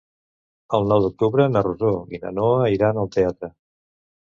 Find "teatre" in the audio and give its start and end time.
3.19-3.55